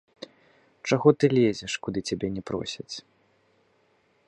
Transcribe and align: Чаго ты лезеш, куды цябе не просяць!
Чаго 0.87 1.07
ты 1.23 1.29
лезеш, 1.39 1.73
куды 1.87 1.99
цябе 2.11 2.27
не 2.37 2.43
просяць! 2.51 2.95